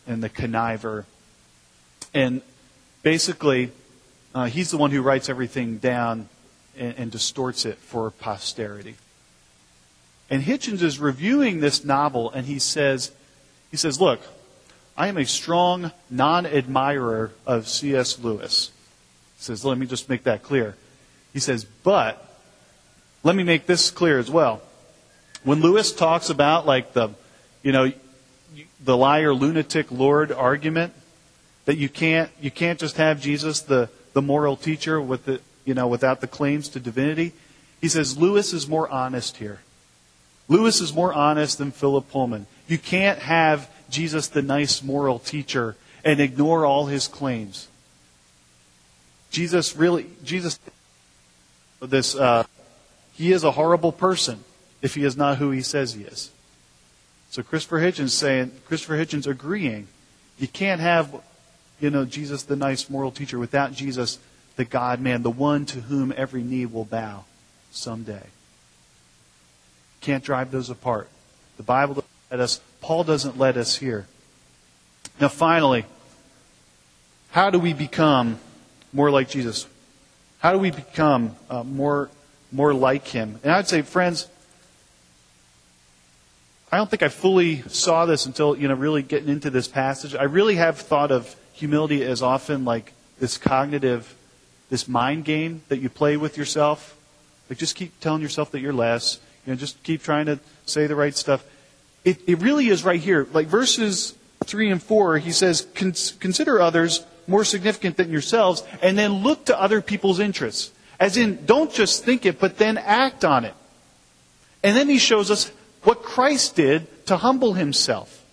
[0.07, 1.05] and the conniver.
[2.15, 2.43] And
[3.03, 3.71] basically,
[4.35, 6.29] uh, he's the one who writes everything down
[6.77, 8.97] and, and distorts it for posterity.
[10.31, 13.13] And Hitchens is reviewing this novel, and he says,
[13.71, 14.21] he says, look,
[14.97, 18.19] I am a strong non admirer of C.S.
[18.19, 18.71] Lewis.
[19.39, 20.75] He says, let me just make that clear.
[21.33, 22.29] He says, but
[23.23, 24.63] let me make this clear as well.
[25.45, 27.11] When Lewis talks about like the,
[27.63, 27.93] you know,
[28.85, 30.93] the liar, lunatic, Lord argument,
[31.65, 35.75] that you can't, you can't just have Jesus, the, the moral teacher, with the, you
[35.75, 37.33] know, without the claims to divinity.
[37.81, 39.61] He says Lewis is more honest here.
[40.49, 42.47] Lewis is more honest than Philip Pullman.
[42.67, 47.69] You can't have Jesus the nice moral teacher and ignore all his claims.
[49.31, 50.59] Jesus really, Jesus,
[51.81, 52.45] this, uh,
[53.15, 54.45] he is a horrible person
[54.83, 56.31] if he is not who he says he is.
[57.33, 59.89] So Christopher Hitchens saying, Christopher Hitchens agreeing,
[60.39, 61.23] you can't have,
[61.81, 64.19] you know, Jesus, the nice moral teacher, without Jesus,
[64.57, 67.25] the God man, the one to whom every knee will bow
[67.71, 68.27] someday.
[70.03, 71.09] Can't drive those apart.
[71.57, 74.07] The Bible doesn't let us, Paul doesn't let us here.
[75.19, 75.87] Now, finally,
[77.31, 78.41] how do we become
[78.93, 79.67] more like Jesus?
[80.41, 82.11] How do we become uh, more,
[82.51, 83.41] more like him?
[83.43, 84.29] And I'd say, friends,
[86.73, 90.15] I don't think I fully saw this until, you know, really getting into this passage.
[90.15, 94.15] I really have thought of humility as often like this cognitive,
[94.71, 96.97] this mind game that you play with yourself.
[97.51, 99.21] Like just keep telling yourself that you're less.
[99.45, 101.45] You know, just keep trying to say the right stuff.
[102.07, 103.27] It, it really is right here.
[103.35, 109.23] Like verses 3 and 4, he says, consider others more significant than yourselves, and then
[109.23, 110.73] look to other people's interests.
[110.99, 113.55] As in, don't just think it, but then act on it.
[114.65, 118.25] And then he shows us what Christ did to humble himself.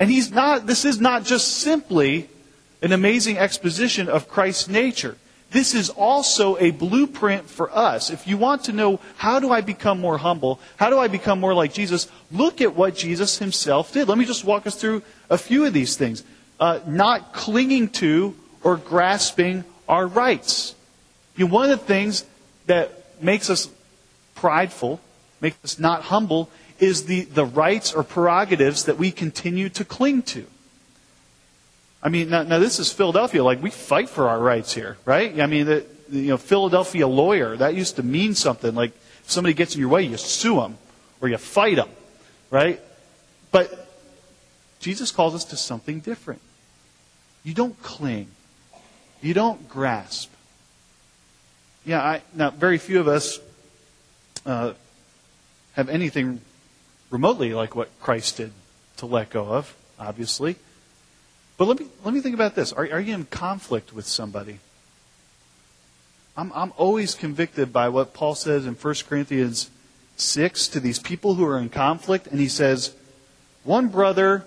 [0.00, 2.28] And he's not, this is not just simply
[2.82, 5.16] an amazing exposition of Christ's nature.
[5.50, 8.10] This is also a blueprint for us.
[8.10, 11.40] If you want to know how do I become more humble, how do I become
[11.40, 14.08] more like Jesus, look at what Jesus himself did.
[14.08, 16.22] Let me just walk us through a few of these things.
[16.60, 20.74] Uh, not clinging to or grasping our rights.
[21.36, 22.24] You know, one of the things
[22.66, 23.70] that makes us
[24.34, 25.00] prideful,
[25.40, 30.22] makes us not humble, is the, the rights or prerogatives that we continue to cling
[30.22, 30.46] to.
[32.02, 33.42] I mean, now, now this is Philadelphia.
[33.42, 35.40] Like, we fight for our rights here, right?
[35.40, 38.74] I mean, the, you know, Philadelphia lawyer, that used to mean something.
[38.74, 38.92] Like,
[39.24, 40.78] if somebody gets in your way, you sue them
[41.20, 41.88] or you fight them,
[42.50, 42.80] right?
[43.50, 43.88] But
[44.78, 46.40] Jesus calls us to something different.
[47.42, 48.28] You don't cling.
[49.20, 50.30] You don't grasp.
[51.84, 53.40] Yeah, I, now, very few of us
[54.46, 54.74] uh,
[55.72, 56.40] have anything
[57.10, 58.52] remotely like what Christ did
[58.98, 60.56] to let go of, obviously.
[61.56, 62.72] But let me, let me think about this.
[62.72, 64.60] Are, are you in conflict with somebody?
[66.36, 69.70] I'm, I'm always convicted by what Paul says in 1 Corinthians
[70.16, 72.28] 6 to these people who are in conflict.
[72.28, 72.94] And he says,
[73.64, 74.44] one brother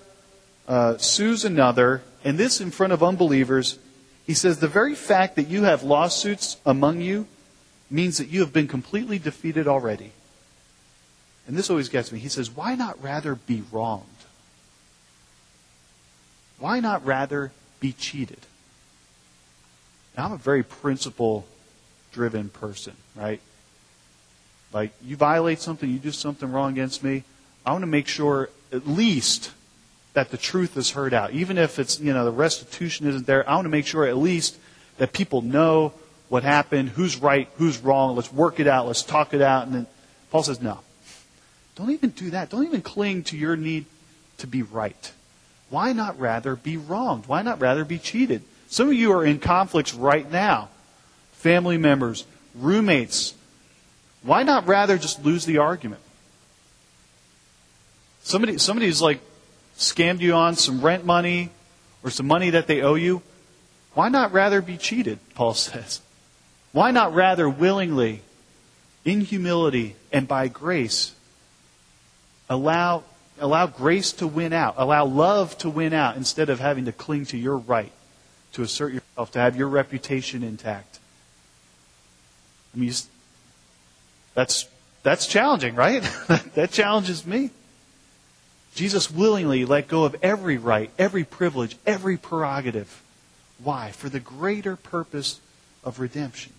[0.67, 3.77] uh, sues another, and this in front of unbelievers.
[4.25, 7.27] He says, the very fact that you have lawsuits among you
[7.89, 10.13] means that you have been completely defeated already.
[11.47, 12.19] And this always gets me.
[12.19, 14.05] He says, why not rather be wronged?
[16.59, 18.39] Why not rather be cheated?
[20.15, 21.45] Now, I'm a very principle
[22.11, 23.41] driven person, right?
[24.73, 27.23] Like, you violate something, you do something wrong against me,
[27.65, 29.51] I want to make sure at least
[30.13, 31.31] that the truth is heard out.
[31.31, 34.17] Even if it's, you know, the restitution isn't there, I want to make sure at
[34.17, 34.57] least
[34.97, 35.93] that people know
[36.29, 39.65] what happened, who's right, who's wrong, let's work it out, let's talk it out.
[39.65, 39.87] And then
[40.29, 40.79] Paul says, no.
[41.75, 42.49] Don't even do that.
[42.49, 43.85] Don't even cling to your need
[44.37, 45.11] to be right.
[45.69, 47.27] Why not rather be wronged?
[47.27, 48.43] Why not rather be cheated?
[48.67, 50.69] Some of you are in conflicts right now.
[51.33, 53.33] Family members, roommates.
[54.21, 56.01] Why not rather just lose the argument?
[58.23, 59.19] Somebody, somebody's like
[59.77, 61.49] scammed you on some rent money
[62.03, 63.21] or some money that they owe you.
[63.93, 66.01] Why not rather be cheated, Paul says?
[66.71, 68.21] Why not rather willingly,
[69.03, 71.13] in humility and by grace,
[72.51, 73.03] allow
[73.41, 74.75] Allow grace to win out.
[74.77, 77.91] Allow love to win out instead of having to cling to your right,
[78.53, 80.99] to assert yourself, to have your reputation intact.
[82.75, 82.93] I mean,
[84.35, 84.67] that's,
[85.01, 86.03] that's challenging, right?
[86.53, 87.49] that challenges me.
[88.75, 93.01] Jesus willingly let go of every right, every privilege, every prerogative.
[93.63, 93.89] Why?
[93.89, 95.41] For the greater purpose
[95.83, 96.53] of redemption.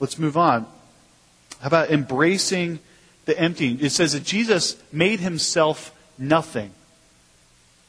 [0.00, 0.66] Let's move on.
[1.60, 2.80] How about embracing
[3.28, 3.78] the emptying.
[3.80, 6.70] It says that Jesus made himself nothing.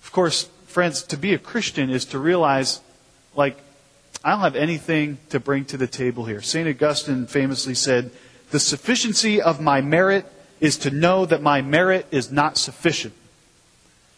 [0.04, 2.82] Of course, friends, to be a Christian is to realize,
[3.36, 3.58] like,
[4.22, 6.42] I don't have anything to bring to the table here.
[6.42, 6.68] St.
[6.68, 8.12] Augustine famously said,
[8.52, 10.26] The sufficiency of my merit
[10.60, 13.14] is to know that my merit is not sufficient.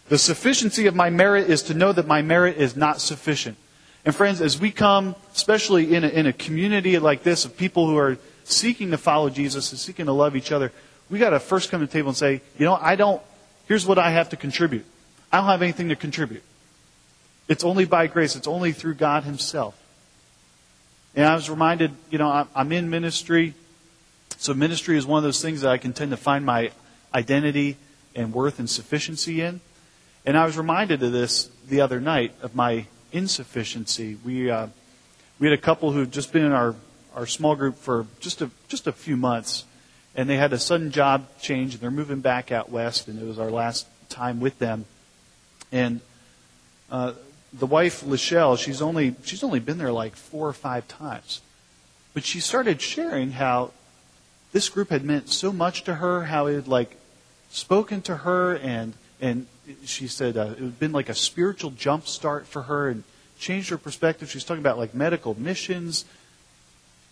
[0.10, 3.58] The sufficiency of my merit is to know that my merit is not sufficient.
[4.04, 7.86] And friends, as we come, especially in a, in a community like this of people
[7.86, 10.72] who are seeking to follow Jesus and seeking to love each other,
[11.12, 13.22] we got to first come to the table and say, you know, I don't,
[13.68, 14.86] here's what I have to contribute.
[15.32, 16.42] I don't have anything to contribute.
[17.50, 18.38] It's only by grace.
[18.38, 19.78] It's only through God Himself.
[21.14, 23.54] And I was reminded, you know, I'm in ministry.
[24.38, 26.72] So ministry is one of those things that I can tend to find my
[27.14, 27.76] identity
[28.16, 29.60] and worth and sufficiency in.
[30.26, 34.18] And I was reminded of this the other night of my insufficiency.
[34.24, 34.68] We, uh,
[35.40, 36.74] we had a couple who had just been in our,
[37.16, 39.66] our small group for just a, just a few months
[40.16, 43.26] and they had a sudden job change, and they're moving back out west, and it
[43.26, 44.86] was our last time with them.
[45.72, 46.02] And
[46.92, 47.14] uh,
[47.54, 51.42] the wife, Lachelle, she's only, she's only been there like four or five times.
[52.14, 53.72] But she started sharing how
[54.52, 56.98] this group had meant so much to her, how it had like
[57.52, 59.48] spoken to her, and, and
[59.86, 63.04] she said uh, it had been like a spiritual jump start for her and
[63.40, 64.30] changed her perspective.
[64.30, 66.04] She's talking about like medical missions.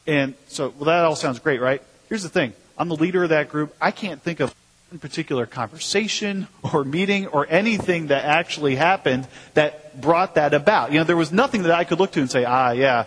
[0.05, 1.81] And so, well, that all sounds great, right?
[2.09, 3.75] Here's the thing I'm the leader of that group.
[3.81, 4.55] I can't think of
[4.89, 10.93] one particular conversation or meeting or anything that actually happened that brought that about.
[10.93, 13.03] You know, there was nothing that I could look to and say, ah, yeah,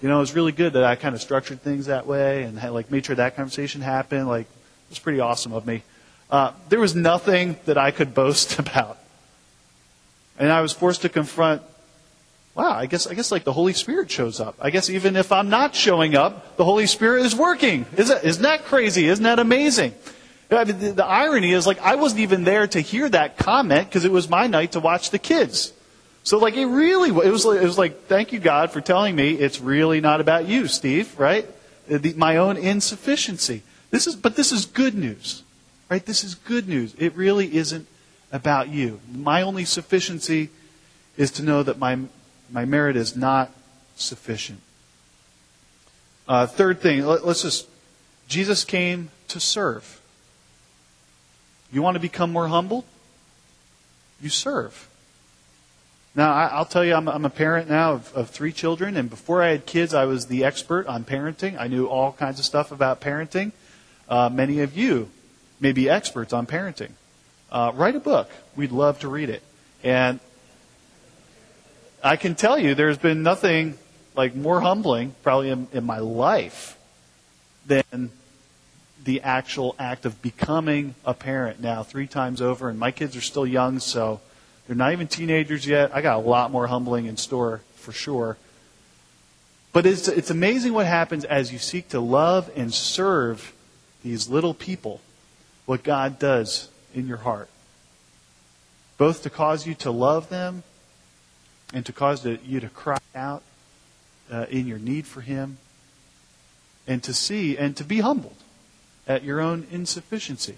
[0.00, 2.56] you know, it was really good that I kind of structured things that way and
[2.56, 4.28] had, like made sure that conversation happened.
[4.28, 5.82] Like, it was pretty awesome of me.
[6.30, 8.98] Uh, there was nothing that I could boast about.
[10.38, 11.62] And I was forced to confront
[12.58, 14.56] wow, I guess, I guess like the Holy Spirit shows up.
[14.60, 17.86] I guess even if I'm not showing up, the Holy Spirit is working.
[17.96, 19.06] Isn't, isn't that crazy?
[19.06, 19.94] Isn't that amazing?
[20.50, 23.88] I mean, the, the irony is like I wasn't even there to hear that comment
[23.88, 25.72] because it was my night to watch the kids.
[26.24, 29.34] So like it really, it was, it was like, thank you God for telling me
[29.34, 31.46] it's really not about you, Steve, right?
[31.88, 33.62] Uh, the, my own insufficiency.
[33.92, 35.44] This is, but this is good news,
[35.88, 36.04] right?
[36.04, 36.92] This is good news.
[36.98, 37.86] It really isn't
[38.32, 39.00] about you.
[39.12, 40.50] My only sufficiency
[41.16, 41.98] is to know that my
[42.50, 43.50] my merit is not
[43.96, 44.60] sufficient.
[46.26, 47.68] Uh, third thing, let, us just,
[48.28, 50.00] Jesus came to serve.
[51.72, 52.84] You want to become more humble?
[54.20, 54.88] You serve.
[56.14, 59.08] Now, I, will tell you, I'm, I'm, a parent now of, of three children, and
[59.08, 61.58] before I had kids, I was the expert on parenting.
[61.58, 63.52] I knew all kinds of stuff about parenting.
[64.08, 65.10] Uh, many of you
[65.60, 66.90] may be experts on parenting.
[67.52, 68.30] Uh, write a book.
[68.56, 69.42] We'd love to read it.
[69.82, 70.20] And
[72.02, 73.76] I can tell you there's been nothing
[74.14, 76.78] like more humbling, probably in, in my life,
[77.66, 78.10] than
[79.04, 82.68] the actual act of becoming a parent now three times over.
[82.68, 84.20] And my kids are still young, so
[84.66, 85.94] they're not even teenagers yet.
[85.94, 88.36] I got a lot more humbling in store for sure.
[89.72, 93.52] But it's, it's amazing what happens as you seek to love and serve
[94.02, 95.00] these little people,
[95.66, 97.48] what God does in your heart.
[98.96, 100.62] Both to cause you to love them
[101.72, 103.42] and to cause you to cry out
[104.30, 105.58] uh, in your need for Him
[106.86, 108.36] and to see and to be humbled
[109.06, 110.56] at your own insufficiency.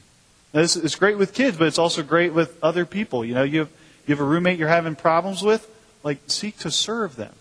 [0.53, 3.25] Now, this is great with kids, but it's also great with other people.
[3.25, 3.71] You know, you have,
[4.07, 5.69] you have a roommate you're having problems with,
[6.03, 7.33] like, seek to serve them.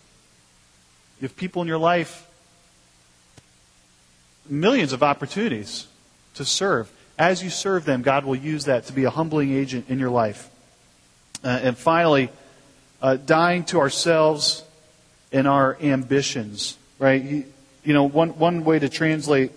[1.19, 2.27] You have people in your life,
[4.47, 5.87] millions of opportunities
[6.35, 6.91] to serve.
[7.17, 10.09] As you serve them, God will use that to be a humbling agent in your
[10.09, 10.49] life.
[11.43, 12.29] Uh, and finally,
[13.01, 14.63] uh, dying to ourselves
[15.31, 17.21] and our ambitions, right?
[17.21, 17.45] You,
[17.83, 19.51] you know, one, one way to translate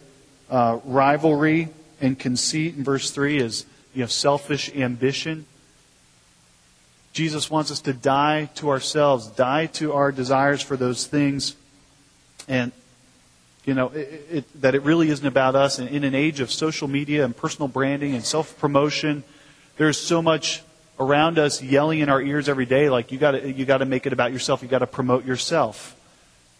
[0.51, 1.69] uh, rivalry
[2.01, 5.47] and conceit in verse 3 is, you know, selfish ambition.
[7.13, 11.57] Jesus wants us to die to ourselves, die to our desires for those things,
[12.49, 12.73] and
[13.67, 15.79] you know it, it, that it really isn't about us.
[15.79, 19.25] And in an age of social media and personal branding and self promotion,
[19.77, 20.63] there's so much
[20.99, 23.85] around us yelling in our ears every day, like you got to you got to
[23.85, 24.63] make it about yourself.
[24.63, 25.97] You got to promote yourself,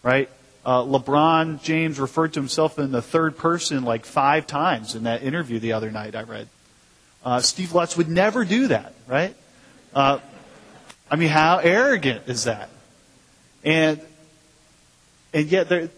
[0.01, 0.29] right?
[0.65, 5.23] Uh, LeBron James referred to himself in the third person like five times in that
[5.23, 6.15] interview the other night.
[6.15, 6.47] I read.
[7.23, 9.35] Uh, Steve Lutz would never do that, right?
[9.93, 10.19] Uh,
[11.09, 12.69] I mean, how arrogant is that?
[13.63, 14.01] And
[15.33, 15.89] and yet there,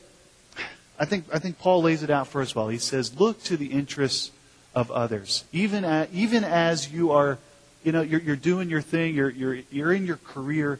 [1.00, 2.68] I think I think Paul lays it out for us well.
[2.70, 4.32] He says, "Look to the interests
[4.74, 7.38] of others, even even as you are."
[7.86, 10.80] You know, you're, you're doing your thing, you're, you're, you're in your career,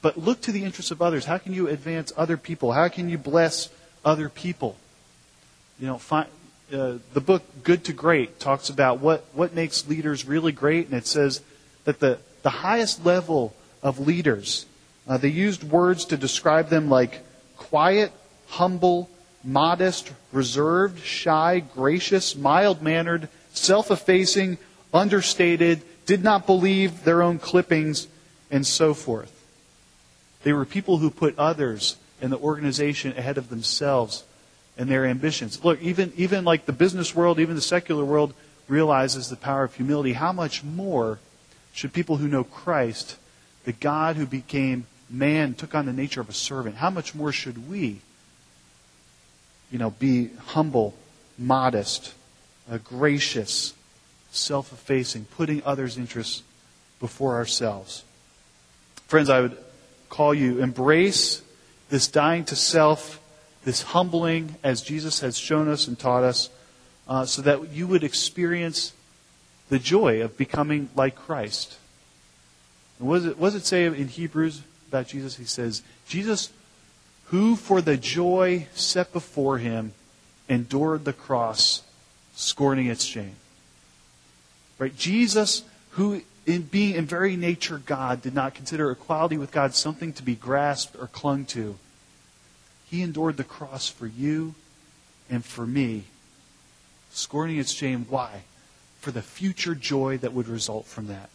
[0.00, 1.24] but look to the interests of others.
[1.24, 2.70] How can you advance other people?
[2.70, 3.68] How can you bless
[4.04, 4.76] other people?
[5.80, 6.28] You know, find,
[6.72, 10.94] uh, the book Good to Great talks about what, what makes leaders really great, and
[10.94, 11.42] it says
[11.82, 13.52] that the, the highest level
[13.82, 14.66] of leaders,
[15.08, 17.22] uh, they used words to describe them like
[17.56, 18.12] quiet,
[18.46, 19.10] humble,
[19.42, 24.58] modest, reserved, shy, gracious, mild mannered, self effacing,
[24.92, 28.08] understated, did not believe their own clippings,
[28.50, 29.32] and so forth.
[30.42, 34.24] They were people who put others and the organization ahead of themselves
[34.76, 35.64] and their ambitions.
[35.64, 38.34] Look, even, even like the business world, even the secular world
[38.68, 40.12] realizes the power of humility.
[40.12, 41.18] How much more
[41.72, 43.16] should people who know Christ,
[43.64, 47.32] the God who became man, took on the nature of a servant, how much more
[47.32, 48.00] should we,
[49.70, 50.94] you know, be humble,
[51.36, 52.14] modest,
[52.70, 53.74] uh, gracious,
[54.34, 56.42] self effacing, putting others' interests
[57.00, 58.04] before ourselves.
[59.06, 59.56] Friends, I would
[60.08, 61.42] call you embrace
[61.90, 63.20] this dying to self,
[63.64, 66.50] this humbling as Jesus has shown us and taught us,
[67.06, 68.92] uh, so that you would experience
[69.68, 71.76] the joy of becoming like Christ.
[72.98, 75.36] And what does it, what does it say in Hebrews about Jesus?
[75.36, 76.52] He says, Jesus,
[77.26, 79.92] who for the joy set before him
[80.48, 81.82] endured the cross,
[82.34, 83.36] scorning its shame.
[84.78, 84.96] Right?
[84.96, 90.12] Jesus, who in being in very nature God, did not consider equality with God something
[90.14, 91.78] to be grasped or clung to.
[92.90, 94.54] He endured the cross for you
[95.30, 96.04] and for me,
[97.10, 98.06] scorning its shame.
[98.08, 98.42] Why?
[99.00, 101.30] For the future joy that would result from that.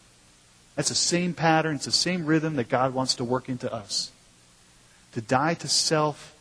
[0.76, 4.12] That's the same pattern, it's the same rhythm that God wants to work into us.
[5.12, 6.36] To die to self,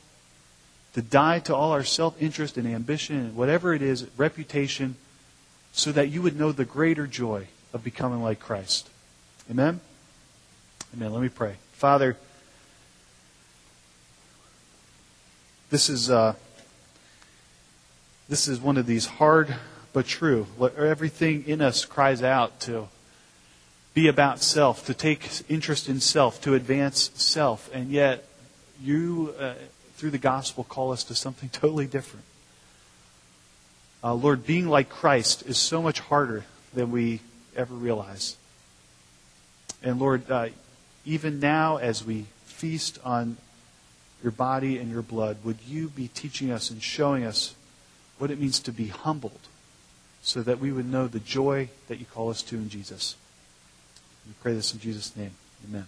[0.93, 4.95] to die to all our self interest and ambition and whatever it is, reputation,
[5.71, 8.89] so that you would know the greater joy of becoming like Christ.
[9.49, 9.79] Amen?
[10.93, 11.13] Amen.
[11.13, 11.55] Let me pray.
[11.73, 12.17] Father,
[15.69, 16.33] this is uh,
[18.27, 19.55] this is one of these hard
[19.93, 20.47] but true.
[20.77, 22.87] Everything in us cries out to
[23.93, 28.25] be about self, to take interest in self, to advance self, and yet
[28.81, 29.53] you, uh,
[29.95, 32.25] through the gospel, call us to something totally different.
[34.03, 37.21] Uh, Lord, being like Christ is so much harder than we
[37.55, 38.37] ever realize.
[39.83, 40.49] And Lord, uh,
[41.05, 43.37] even now as we feast on
[44.23, 47.55] your body and your blood, would you be teaching us and showing us
[48.17, 49.39] what it means to be humbled
[50.21, 53.15] so that we would know the joy that you call us to in Jesus?
[54.27, 55.31] We pray this in Jesus' name.
[55.67, 55.85] Amen.